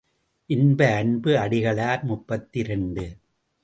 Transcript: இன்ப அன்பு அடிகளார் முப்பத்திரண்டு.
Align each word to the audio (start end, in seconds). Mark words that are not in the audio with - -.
இன்ப 0.49 0.87
அன்பு 0.95 1.31
அடிகளார் 1.37 2.03
முப்பத்திரண்டு. 2.03 3.05